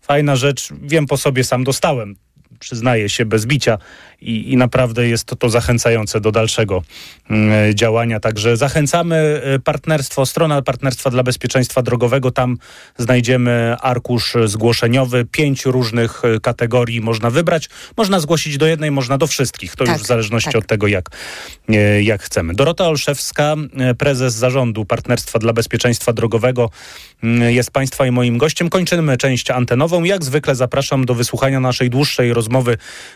fajna 0.01 0.36
rzecz. 0.36 0.70
Wiem 0.82 1.06
po 1.06 1.18
sobie, 1.18 1.44
sam 1.44 1.63
dostałem 1.63 2.15
przyznaję 2.63 3.10
się, 3.10 3.25
bez 3.25 3.46
bicia 3.46 3.77
i, 4.22 4.51
i 4.51 4.58
naprawdę 4.58 5.08
jest 5.08 5.25
to, 5.25 5.36
to 5.36 5.50
zachęcające 5.50 6.22
do 6.22 6.32
dalszego 6.32 6.84
y, 7.70 7.75
działania. 7.75 8.20
Także 8.20 8.58
zachęcamy 8.58 9.15
e, 9.15 9.60
partnerstwo, 9.60 10.25
strona 10.25 10.62
partnerstwa 10.62 11.10
dla 11.10 11.24
bezpieczeństwa 11.24 11.82
drogowego. 11.82 12.32
Tam 12.32 12.58
znajdziemy 12.98 13.75
arkusz 13.82 14.34
zgłoszeniowy. 14.46 15.25
Pięć 15.25 15.65
różnych 15.65 16.25
e, 16.25 16.39
kategorii 16.39 17.01
można 17.01 17.29
wybrać. 17.29 17.70
Można 17.98 18.20
zgłosić 18.20 18.58
do 18.58 18.67
jednej, 18.67 18.91
można 18.91 19.17
do 19.17 19.27
wszystkich. 19.27 19.75
To 19.75 19.86
tak, 19.86 19.93
już 19.93 20.03
w 20.03 20.08
zależności 20.08 20.51
tak. 20.51 20.62
od 20.62 20.67
tego, 20.67 20.88
jak, 20.88 21.10
jak 22.01 22.24
chcemy. 22.24 22.53
Dorota 22.53 22.88
Olszewska, 22.88 23.55
prezes 23.98 24.34
zarządu 24.34 24.86
Partnerstwa 24.86 25.39
dla 25.39 25.53
Bezpieczeństwa 25.53 26.13
Drogowego 26.13 26.70
jest 27.50 27.72
Państwa 27.72 28.05
i 28.08 28.12
moim 28.12 28.38
gościem. 28.38 28.70
Kończymy 28.70 29.17
część 29.17 29.51
antenową. 29.51 30.03
Jak 30.03 30.24
zwykle 30.24 30.55
zapraszam 30.55 31.05
do 31.05 31.15
wysłuchania 31.15 31.60
naszej 31.60 31.89
dłuższej 31.89 32.34
rozmowy 32.34 32.52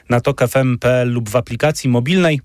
na 0.10 0.22
tokfm.pl 0.22 1.14
lub 1.14 1.30
w 1.30 1.36
aplikacji 1.36 1.90
mobilnej. 1.90 2.42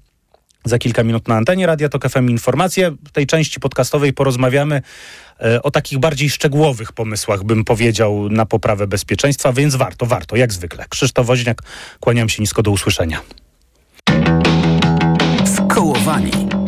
Za 0.64 0.78
kilka 0.78 1.04
minut 1.04 1.28
na 1.28 1.36
antenie 1.36 1.66
Radia 1.66 1.88
Tok 1.88 2.08
FM 2.08 2.30
informacje. 2.30 2.90
W 2.90 3.10
tej 3.12 3.26
części 3.26 3.60
podcastowej 3.60 4.12
porozmawiamy 4.12 4.82
e, 5.40 5.62
o 5.62 5.70
takich 5.70 5.98
bardziej 5.98 6.30
szczegółowych 6.30 6.92
pomysłach, 6.92 7.44
bym 7.44 7.64
powiedział, 7.64 8.28
na 8.28 8.46
poprawę 8.46 8.86
bezpieczeństwa, 8.86 9.52
więc 9.52 9.74
warto, 9.74 10.06
warto, 10.06 10.36
jak 10.36 10.52
zwykle. 10.52 10.84
Krzysztof 10.88 11.26
Woźniak, 11.26 11.62
kłaniam 12.00 12.28
się 12.28 12.42
nisko 12.42 12.62
do 12.62 12.70
usłyszenia. 12.70 13.20
Skołowani. 15.56 16.61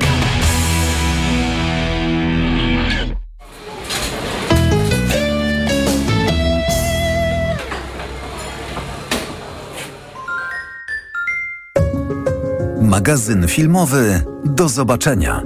Magazyn 12.94 13.48
filmowy 13.48 14.24
Do 14.44 14.68
zobaczenia. 14.68 15.42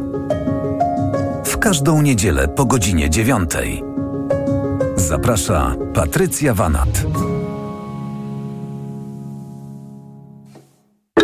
W 1.45 1.59
każdą 1.59 2.03
niedzielę 2.03 2.49
po 2.49 2.65
godzinie 2.65 3.11
dziewiątej. 3.11 3.83
Zaprasza 4.97 5.75
Patrycja 5.95 6.55
Wanat. 6.55 6.89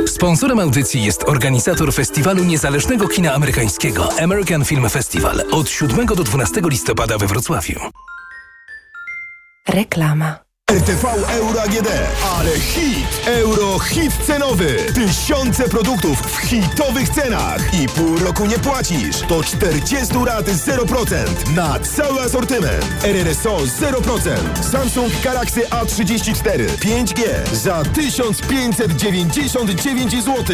Sponsorem 0.07 0.61
audycji 0.61 1.05
jest 1.05 1.25
organizator 1.29 1.93
Festiwalu 1.93 2.45
Niezależnego 2.45 3.09
Kina 3.09 3.35
Amerykańskiego 3.35 4.09
American 4.21 4.65
Film 4.65 4.89
Festival 4.89 5.41
od 5.51 5.69
7 5.69 6.07
do 6.07 6.25
12 6.25 6.61
listopada 6.65 7.19
we 7.19 7.27
Wrocławiu. 7.27 7.81
Reklama. 9.69 10.44
RTV 10.75 11.05
Euro 11.31 11.63
AGD. 11.63 11.89
Ale 12.39 12.59
hit! 12.59 13.07
Euro 13.27 13.79
hit 13.79 14.13
cenowy. 14.27 14.77
Tysiące 14.95 15.69
produktów 15.69 16.19
w 16.19 16.37
hitowych 16.37 17.09
cenach. 17.09 17.75
I 17.75 17.89
pół 17.89 18.19
roku 18.19 18.47
nie 18.47 18.59
płacisz. 18.59 19.21
To 19.29 19.43
40 19.43 20.15
rat 20.27 20.47
0% 20.47 21.17
na 21.57 21.79
cały 21.79 22.21
asortyment. 22.21 23.05
RRSO 23.05 23.57
0%. 23.57 24.63
Samsung 24.71 25.13
Galaxy 25.25 25.61
A34 25.61 26.67
5G 26.67 27.23
za 27.53 27.83
1599 27.85 30.25
zł. 30.25 30.45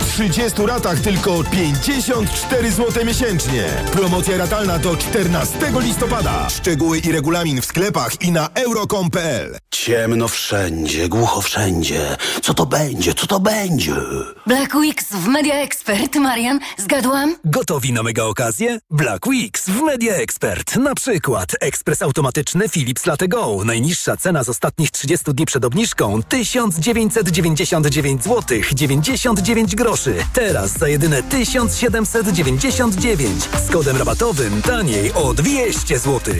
W 0.00 0.12
30 0.12 0.66
ratach 0.66 1.00
tylko 1.00 1.44
54 1.44 2.72
zł 2.72 3.04
miesięcznie. 3.04 3.64
Promocja 3.92 4.36
ratalna 4.36 4.78
do 4.78 4.96
14 4.96 5.58
listopada. 5.80 6.48
Szczegóły 6.50 6.98
i 6.98 7.12
regulamin 7.12 7.60
w 7.60 7.64
sklepach 7.64 8.22
i 8.22 8.32
na 8.32 8.48
euro.com.pl 8.54 9.59
Ciemno 9.70 10.28
wszędzie, 10.28 11.08
głucho 11.08 11.40
wszędzie. 11.40 12.16
Co 12.42 12.54
to 12.54 12.66
będzie? 12.66 13.14
Co 13.14 13.26
to 13.26 13.40
będzie? 13.40 13.94
Black 14.46 14.74
Weeks 14.74 15.06
w 15.12 15.26
Media 15.26 15.54
Expert. 15.54 16.16
Marian, 16.16 16.60
zgadłam? 16.78 17.36
Gotowi 17.44 17.92
na 17.92 18.02
mega 18.02 18.24
okazję? 18.24 18.78
Black 18.90 19.26
Weeks 19.26 19.68
w 19.68 19.82
Media 19.82 20.14
Expert. 20.14 20.76
Na 20.76 20.94
przykład 20.94 21.56
ekspres 21.60 22.02
automatyczny 22.02 22.68
Philips 22.68 23.06
Latte 23.06 23.28
Go. 23.28 23.64
Najniższa 23.64 24.16
cena 24.16 24.44
z 24.44 24.48
ostatnich 24.48 24.90
30 24.90 25.34
dni 25.34 25.46
przed 25.46 25.64
obniżką 25.64 26.22
1999 26.22 28.24
zł 28.24 28.58
99 28.74 29.74
groszy. 29.76 30.14
Teraz 30.32 30.78
za 30.78 30.88
jedyne 30.88 31.22
1799 31.22 33.44
z 33.68 33.70
kodem 33.70 33.96
rabatowym 33.96 34.62
taniej 34.62 35.12
o 35.12 35.34
200 35.34 35.98
zł. 35.98 36.34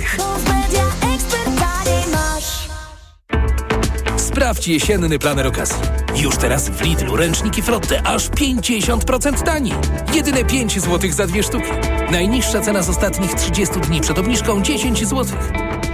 Sprawdź 4.40 4.68
jesienny 4.68 5.18
planer 5.18 5.46
okazji. 5.46 5.76
Już 6.16 6.36
teraz 6.36 6.68
w 6.68 6.80
Lidlu 6.80 7.16
ręczniki 7.16 7.62
Frotte 7.62 8.02
aż 8.02 8.30
50% 8.30 9.42
taniej. 9.42 9.74
Jedyne 10.14 10.44
5 10.44 10.80
zł 10.80 11.12
za 11.12 11.26
dwie 11.26 11.42
sztuki. 11.42 11.70
Najniższa 12.10 12.60
cena 12.60 12.82
z 12.82 12.88
ostatnich 12.88 13.34
30 13.34 13.80
dni 13.80 14.00
przed 14.00 14.18
obniżką 14.18 14.62
10 14.62 15.06
zł. 15.06 15.38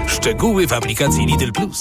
Szczegóły 0.06 0.66
w 0.66 0.72
aplikacji 0.72 1.26
Lidl 1.26 1.52
Plus. 1.52 1.80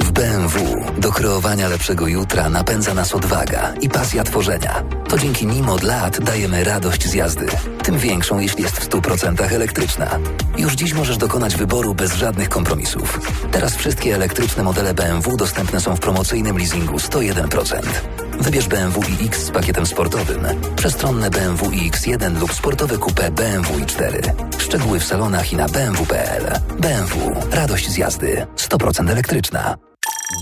W 0.00 0.12
BMW 0.12 0.84
do 0.98 1.12
kreowania 1.12 1.68
lepszego 1.68 2.06
jutra 2.06 2.48
napędza 2.48 2.94
nas 2.94 3.14
odwaga 3.14 3.74
i 3.80 3.88
pasja 3.88 4.24
tworzenia. 4.24 4.84
To 5.08 5.18
dzięki 5.18 5.46
nim 5.46 5.68
od 5.68 5.82
lat 5.82 6.20
dajemy 6.20 6.64
radość 6.64 7.08
z 7.08 7.14
jazdy. 7.14 7.46
Tym 7.82 7.98
większą, 7.98 8.38
jeśli 8.38 8.62
jest 8.62 8.76
w 8.76 8.88
100% 8.88 9.54
elektryczna. 9.54 10.18
Już 10.56 10.72
dziś 10.72 10.92
możesz 10.94 11.16
dokonać 11.16 11.56
wyboru 11.56 11.94
bez 11.94 12.14
żadnych 12.14 12.48
kompromisów. 12.48 13.20
Teraz 13.50 13.76
wszystkie 13.76 14.14
elektryczne 14.14 14.62
modele 14.62 14.94
BMW 14.94 15.36
dostępne 15.36 15.80
są 15.80 15.96
w 15.96 16.00
promocyjnym 16.00 16.58
leasingu 16.58 16.96
101%. 16.96 18.21
Wybierz 18.40 18.68
BMW 18.68 19.00
iX 19.20 19.46
z 19.46 19.50
pakietem 19.50 19.86
sportowym, 19.86 20.46
przestronne 20.76 21.30
BMW 21.30 21.70
iX1 21.70 22.40
lub 22.40 22.52
sportowe 22.52 22.98
coupe 22.98 23.30
BMW 23.30 23.78
i4. 23.78 24.32
Szczegóły 24.58 25.00
w 25.00 25.04
salonach 25.04 25.52
i 25.52 25.56
na 25.56 25.68
bmw.pl. 25.68 26.60
BMW. 26.78 27.32
Radość 27.50 27.90
z 27.90 27.96
jazdy. 27.96 28.46
100% 28.56 29.10
elektryczna. 29.10 29.76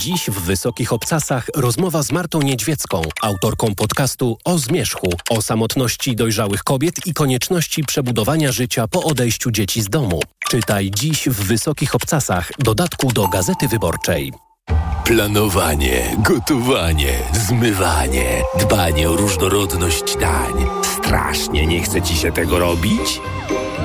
Dziś 0.01 0.31
w 0.31 0.41
Wysokich 0.41 0.93
Obcasach 0.93 1.47
rozmowa 1.57 2.03
z 2.03 2.13
Martą 2.13 2.43
Niedźwiecką, 2.43 3.03
autorką 3.23 3.75
podcastu 3.75 4.39
o 4.45 4.59
zmierzchu, 4.59 5.13
o 5.31 5.43
samotności 5.43 6.17
dojrzałych 6.17 6.63
kobiet 6.63 7.07
i 7.07 7.15
konieczności 7.15 7.85
przebudowania 7.85 8.53
życia 8.53 8.89
po 8.89 9.03
odejściu 9.05 9.51
dzieci 9.51 9.83
z 9.83 9.89
domu. 9.89 10.21
Czytaj 10.49 10.91
dziś 10.91 11.29
w 11.29 11.47
Wysokich 11.47 11.95
Obcasach, 11.95 12.51
dodatku 12.59 13.13
do 13.13 13.29
Gazety 13.29 13.69
Wyborczej. 13.69 14.33
Planowanie, 15.05 16.17
gotowanie, 16.19 17.13
zmywanie, 17.33 18.43
dbanie 18.61 19.11
o 19.11 19.17
różnorodność 19.17 20.17
dań. 20.17 20.67
Strasznie 20.83 21.67
nie 21.67 21.83
chce 21.83 22.03
ci 22.03 22.17
się 22.17 22.33
tego 22.33 22.59
robić? 22.59 23.21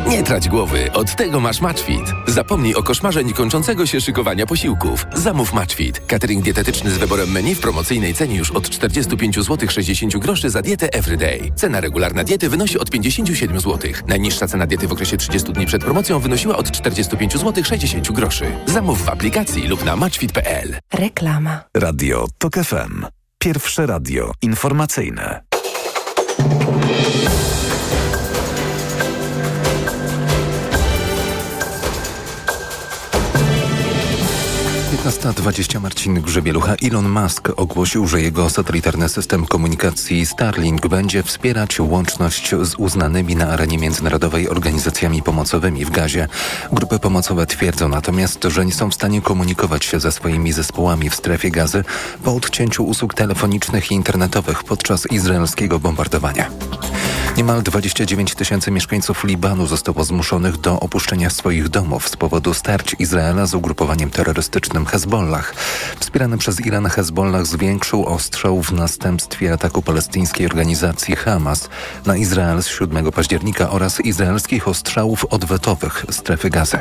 Nie 0.09 0.24
trać 0.24 0.50
głowy, 0.50 0.91
od 0.93 1.15
tego 1.15 1.39
masz 1.39 1.62
Matchfit. 1.62 2.13
Zapomnij 2.27 2.75
o 2.75 2.83
koszmarze 2.83 3.24
niekończącego 3.24 3.85
się 3.85 4.01
szykowania 4.01 4.45
posiłków. 4.45 5.05
Zamów 5.13 5.53
Matchfit. 5.53 6.00
Catering 6.00 6.43
dietetyczny 6.43 6.91
z 6.91 6.97
wyborem 6.97 7.31
menu 7.31 7.55
w 7.55 7.59
promocyjnej 7.59 8.13
cenie 8.13 8.35
już 8.35 8.51
od 8.51 8.69
45 8.69 9.35
zł 9.35 9.69
60 9.69 10.17
groszy 10.17 10.50
za 10.50 10.62
dietę 10.62 10.93
Everyday. 10.93 11.51
Cena 11.55 11.81
regularna 11.81 12.24
diety 12.24 12.50
wynosi 12.50 12.79
od 12.79 12.89
57 12.89 13.59
zł. 13.59 13.91
Najniższa 14.07 14.47
cena 14.47 14.67
diety 14.67 14.88
w 14.88 14.91
okresie 14.91 15.17
30 15.17 15.53
dni 15.53 15.65
przed 15.65 15.83
promocją 15.83 16.19
wynosiła 16.19 16.57
od 16.57 16.71
45 16.71 17.33
zł 17.33 17.63
60 17.63 18.12
groszy. 18.12 18.45
Zamów 18.65 19.05
w 19.05 19.09
aplikacji 19.09 19.67
lub 19.67 19.85
na 19.85 19.95
matchfit.pl. 19.95 20.75
Reklama. 20.93 21.63
Radio 21.77 22.27
TOK 22.38 22.55
FM. 22.55 23.05
Pierwsze 23.39 23.85
radio 23.85 24.31
informacyjne. 24.41 25.41
Piętnasta 35.06 35.34
dwadzieścia 35.34 35.80
Marcin 35.80 36.22
Grzebielucha. 36.22 36.76
Elon 36.84 37.10
Musk 37.10 37.50
ogłosił, 37.56 38.08
że 38.08 38.22
jego 38.22 38.50
satelitarny 38.50 39.10
system 39.10 39.46
komunikacji 39.46 40.26
Starlink 40.26 40.88
będzie 40.88 41.24
wspierać 41.24 41.80
łączność 41.80 42.52
z 42.62 42.76
uznanymi 42.76 43.36
na 43.36 43.48
arenie 43.50 43.78
międzynarodowej 43.78 44.50
organizacjami 44.50 45.22
pomocowymi 45.22 45.86
w 45.86 45.89
gazie. 45.89 46.28
Grupy 46.72 47.00
pomocowe 47.00 47.46
twierdzą 47.46 47.89
natomiast, 47.89 48.44
że 48.44 48.65
nie 48.65 48.74
są 48.74 48.89
w 48.89 48.94
stanie 48.94 49.22
komunikować 49.22 49.86
się 49.86 50.00
ze 50.00 50.12
swoimi 50.12 50.54
zespołami 50.54 51.10
w 51.10 51.15
strefie 51.15 51.52
gazy 51.52 51.84
po 52.24 52.36
odcięciu 52.36 52.84
usług 52.86 53.13
telefonicznych 53.13 53.91
i 53.91 53.96
internetowych 53.96 54.63
podczas 54.63 55.12
izraelskiego 55.12 55.80
bombardowania. 55.80 56.50
Niemal 57.38 57.63
29 57.63 58.36
tysięcy 58.36 58.71
mieszkańców 58.71 59.24
Libanu 59.24 59.67
zostało 59.67 60.04
zmuszonych 60.04 60.58
do 60.58 60.80
opuszczenia 60.80 61.30
swoich 61.30 61.69
domów 61.69 62.10
z 62.10 62.15
powodu 62.15 62.54
starć 62.54 62.95
Izraela 63.00 63.45
z 63.45 63.54
ugrupowaniem 63.54 64.10
terrorystycznym 64.10 64.86
Hezbollah. 64.86 65.54
Wspierany 66.00 66.38
przez 66.38 66.65
Iran 66.65 66.86
Hezbollah 66.89 67.45
zwiększył 67.45 68.06
ostrzał 68.06 68.62
w 68.62 68.71
następstwie 68.71 69.54
ataku 69.54 69.82
palestyńskiej 69.82 70.45
organizacji 70.45 71.15
Hamas 71.15 71.69
na 72.06 72.17
Izrael 72.17 72.63
z 72.63 72.67
7 72.67 73.12
października 73.12 73.69
oraz 73.69 74.00
izraelskich 74.00 74.67
ostrzałów 74.67 75.26
odwetowych 75.26 76.06
strefy 76.10 76.50
gazy. 76.50 76.80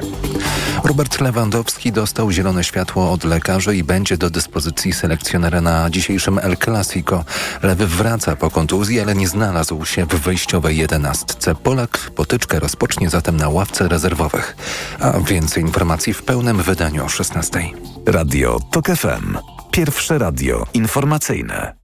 Robert 0.84 1.20
Lewandowski 1.20 1.92
dostał 1.92 2.30
zielone 2.30 2.64
światło 2.64 3.12
od 3.12 3.24
lekarzy 3.24 3.76
i 3.76 3.84
będzie 3.84 4.16
do 4.16 4.30
dyspozycji 4.30 4.92
selekcjonera 4.92 5.60
na 5.60 5.90
dzisiejszym 5.90 6.38
El 6.38 6.56
Clasico. 6.56 7.24
Lewy 7.62 7.86
wraca 7.86 8.36
po 8.36 8.50
kontuzji, 8.50 9.00
ale 9.00 9.14
nie 9.14 9.28
znalazł 9.28 9.84
się 9.84 10.06
w 10.06 10.14
wyjściowej 10.44 10.76
jedenastce. 10.76 11.54
Polak 11.54 11.98
potyczkę 12.14 12.60
rozpocznie 12.60 13.10
zatem 13.10 13.36
na 13.36 13.48
ławce 13.48 13.88
rezerwowych. 13.88 14.56
A 15.00 15.20
więcej 15.20 15.62
informacji 15.62 16.14
w 16.14 16.22
pełnym 16.22 16.62
wydaniu 16.62 17.04
o 17.04 17.08
16. 17.08 17.70
Radio 18.06 18.60
TOK 18.70 18.86
FM. 18.86 19.38
Pierwsze 19.70 20.18
radio 20.18 20.66
informacyjne. 20.74 21.74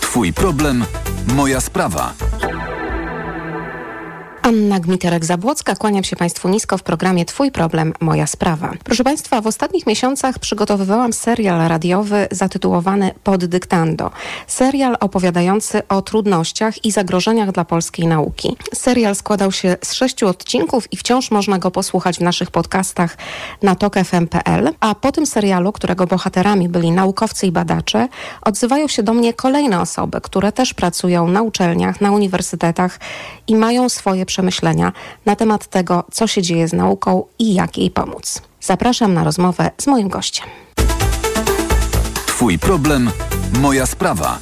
Twój 0.00 0.32
problem, 0.32 0.84
moja 1.26 1.60
sprawa. 1.60 2.14
Anna 4.46 4.80
Gmiterek-Zabłocka, 4.80 5.76
kłaniam 5.76 6.04
się 6.04 6.16
Państwu 6.16 6.48
nisko 6.48 6.78
w 6.78 6.82
programie 6.82 7.24
Twój 7.24 7.50
problem, 7.50 7.92
moja 8.00 8.26
sprawa. 8.26 8.72
Proszę 8.84 9.04
Państwa, 9.04 9.40
w 9.40 9.46
ostatnich 9.46 9.86
miesiącach 9.86 10.38
przygotowywałam 10.38 11.12
serial 11.12 11.68
radiowy 11.68 12.28
zatytułowany 12.30 13.10
Pod 13.24 13.44
dyktando. 13.44 14.10
Serial 14.46 14.96
opowiadający 15.00 15.88
o 15.88 16.02
trudnościach 16.02 16.84
i 16.84 16.92
zagrożeniach 16.92 17.52
dla 17.52 17.64
polskiej 17.64 18.06
nauki. 18.06 18.56
Serial 18.74 19.14
składał 19.14 19.52
się 19.52 19.76
z 19.84 19.92
sześciu 19.92 20.28
odcinków 20.28 20.92
i 20.92 20.96
wciąż 20.96 21.30
można 21.30 21.58
go 21.58 21.70
posłuchać 21.70 22.18
w 22.18 22.22
naszych 22.22 22.50
podcastach 22.50 23.16
na 23.62 23.74
tokfm.pl, 23.74 24.74
a 24.80 24.94
po 24.94 25.12
tym 25.12 25.26
serialu, 25.26 25.72
którego 25.72 26.06
bohaterami 26.06 26.68
byli 26.68 26.90
naukowcy 26.90 27.46
i 27.46 27.52
badacze, 27.52 28.08
odzywają 28.42 28.88
się 28.88 29.02
do 29.02 29.14
mnie 29.14 29.34
kolejne 29.34 29.80
osoby, 29.80 30.20
które 30.20 30.52
też 30.52 30.74
pracują 30.74 31.28
na 31.28 31.42
uczelniach, 31.42 32.00
na 32.00 32.12
uniwersytetach 32.12 33.00
i 33.48 33.56
mają 33.56 33.88
swoje 33.88 34.26
przemyślenia 34.36 34.92
na 35.26 35.36
temat 35.36 35.66
tego, 35.66 36.04
co 36.12 36.26
się 36.26 36.42
dzieje 36.42 36.68
z 36.68 36.72
nauką 36.72 37.24
i 37.38 37.54
jak 37.54 37.78
jej 37.78 37.90
pomóc. 37.90 38.42
Zapraszam 38.60 39.14
na 39.14 39.24
rozmowę 39.24 39.70
z 39.78 39.86
moim 39.86 40.08
gościem. 40.08 40.46
Twój 42.26 42.58
problem, 42.58 43.10
moja 43.60 43.86
sprawa. 43.86 44.38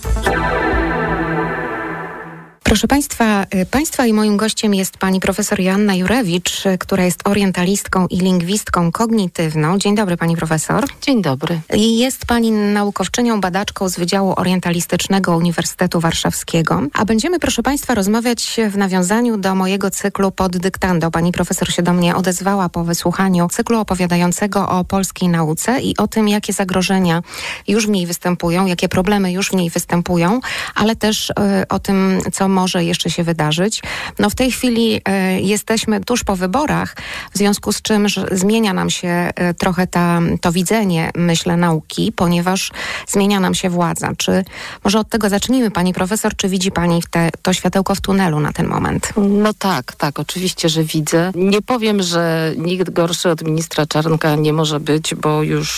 Proszę 2.65 2.89
Państwa, 2.89 3.47
y, 3.55 3.67
Państwa 3.67 4.07
i 4.07 4.13
moim 4.13 4.37
gościem 4.37 4.75
jest 4.75 4.99
pani 4.99 5.21
profesor 5.21 5.61
Joanna 5.61 5.95
Jurewicz, 5.95 6.67
y, 6.67 6.79
która 6.79 7.05
jest 7.05 7.29
orientalistką 7.29 8.07
i 8.07 8.17
lingwistką 8.17 8.93
kognitywną. 8.93 9.79
Dzień 9.79 9.95
dobry 9.95 10.17
pani 10.17 10.37
profesor. 10.37 10.85
Dzień 11.03 11.23
dobry. 11.23 11.61
Jest 11.75 12.27
pani 12.27 12.51
naukowczynią, 12.51 13.41
badaczką 13.41 13.89
z 13.89 13.97
Wydziału 13.97 14.33
Orientalistycznego 14.37 15.37
Uniwersytetu 15.37 16.01
Warszawskiego. 16.01 16.83
A 16.93 17.05
będziemy, 17.05 17.39
proszę 17.39 17.63
Państwa, 17.63 17.95
rozmawiać 17.95 18.57
w 18.71 18.77
nawiązaniu 18.77 19.37
do 19.37 19.55
mojego 19.55 19.91
cyklu 19.91 20.31
pod 20.31 20.57
dyktando. 20.57 21.11
Pani 21.11 21.33
profesor 21.33 21.73
się 21.73 21.83
do 21.83 21.93
mnie 21.93 22.17
odezwała 22.17 22.69
po 22.69 22.85
wysłuchaniu 22.85 23.49
cyklu 23.49 23.79
opowiadającego 23.79 24.69
o 24.69 24.85
polskiej 24.85 25.29
nauce 25.29 25.81
i 25.81 25.97
o 25.97 26.09
tym, 26.09 26.29
jakie 26.29 26.53
zagrożenia 26.53 27.23
już 27.69 27.87
w 27.87 27.91
niej 27.91 28.07
występują, 28.07 28.67
jakie 28.67 28.89
problemy 28.89 29.33
już 29.33 29.51
w 29.51 29.55
niej 29.55 29.71
występują, 29.71 30.41
ale 30.75 30.97
też 30.97 31.31
y, 31.31 31.35
o 31.69 31.79
tym, 31.79 32.21
co 32.33 32.54
może 32.55 32.85
jeszcze 32.85 33.11
się 33.11 33.25
wydarzyć. 33.25 33.83
No 34.19 34.31
w 34.31 34.35
tej 34.35 34.53
chwili 34.53 34.97
y, 34.97 35.01
jesteśmy 35.41 36.01
tuż 36.01 36.25
po 36.25 36.37
wyborach, 36.37 36.97
w 37.35 37.39
związku 37.39 37.73
z 37.73 37.83
czym 37.83 38.07
zmienia 38.33 38.73
nam 38.73 38.91
się 38.91 39.31
y, 39.51 39.55
trochę 39.55 39.87
ta, 39.87 40.21
to 40.41 40.53
widzenie, 40.53 41.11
myślę, 41.15 41.57
nauki, 41.57 42.13
ponieważ 42.17 42.71
zmienia 43.09 43.41
nam 43.41 43.55
się 43.55 43.71
władza. 43.71 44.13
Czy 44.17 44.45
może 44.85 44.99
od 44.99 45.09
tego 45.09 45.29
zacznijmy, 45.29 45.71
pani 45.71 45.95
profesor, 45.95 46.37
czy 46.37 46.49
widzi 46.49 46.71
pani 46.71 47.03
te, 47.11 47.31
to 47.43 47.53
światełko 47.53 47.95
w 47.95 48.01
tunelu 48.01 48.41
na 48.41 48.53
ten 48.53 48.67
moment? 48.67 49.13
No 49.17 49.55
tak, 49.55 49.95
tak, 49.97 50.19
oczywiście, 50.19 50.69
że 50.69 50.85
widzę. 50.85 51.33
Nie 51.35 51.63
powiem, 51.63 52.03
że 52.03 52.53
nikt 52.57 52.91
gorszy 52.91 53.31
od 53.31 53.43
ministra 53.43 53.87
Czarnka 53.87 54.35
nie 54.37 54.53
może 54.53 54.81
być, 54.81 55.15
bo 55.15 55.43
już 55.43 55.69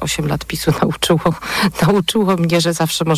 8 0.00 0.26
lat 0.26 0.44
PiSu 0.44 0.72
nauczyło, 0.82 1.34
nauczyło 1.86 2.36
mnie, 2.36 2.60
że 2.60 2.72
zawsze 2.72 3.04
może 3.04 3.14